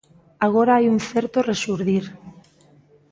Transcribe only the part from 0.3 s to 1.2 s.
Agora hai un